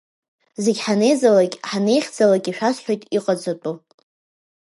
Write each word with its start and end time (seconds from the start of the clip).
Зегь 0.63 0.81
ҳанеизалак, 0.85 1.53
ҳанеихьӡалак 1.69 2.45
ишәасҳәоит 2.47 3.01
иҟаҵатәу. 3.17 3.75